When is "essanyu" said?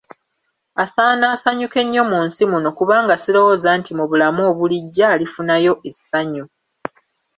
5.89-6.45